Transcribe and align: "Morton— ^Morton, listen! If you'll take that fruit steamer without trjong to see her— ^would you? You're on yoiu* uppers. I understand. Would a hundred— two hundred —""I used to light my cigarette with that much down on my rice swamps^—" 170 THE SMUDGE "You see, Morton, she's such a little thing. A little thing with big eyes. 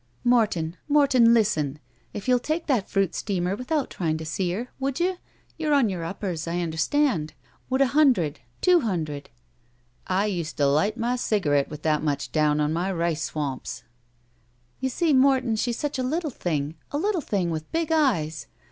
"Morton— 0.23 0.77
^Morton, 0.89 1.31
listen! 1.31 1.77
If 2.11 2.27
you'll 2.27 2.39
take 2.39 2.65
that 2.65 2.89
fruit 2.89 3.13
steamer 3.13 3.55
without 3.55 3.91
trjong 3.91 4.17
to 4.17 4.25
see 4.25 4.51
her— 4.53 4.69
^would 4.81 4.99
you? 4.99 5.17
You're 5.59 5.75
on 5.75 5.89
yoiu* 5.89 6.03
uppers. 6.03 6.47
I 6.47 6.59
understand. 6.61 7.33
Would 7.69 7.81
a 7.81 7.85
hundred— 7.93 8.39
two 8.61 8.79
hundred 8.79 9.29
—""I 10.07 10.25
used 10.25 10.57
to 10.57 10.65
light 10.65 10.97
my 10.97 11.17
cigarette 11.17 11.69
with 11.69 11.83
that 11.83 12.01
much 12.01 12.31
down 12.31 12.59
on 12.59 12.73
my 12.73 12.91
rice 12.91 13.29
swamps^—" 13.29 13.83
170 13.83 13.83
THE 13.83 13.85
SMUDGE 14.09 14.77
"You 14.79 14.89
see, 14.89 15.13
Morton, 15.13 15.55
she's 15.55 15.77
such 15.77 15.99
a 15.99 16.01
little 16.01 16.31
thing. 16.31 16.77
A 16.89 16.97
little 16.97 17.21
thing 17.21 17.51
with 17.51 17.71
big 17.71 17.91
eyes. 17.91 18.47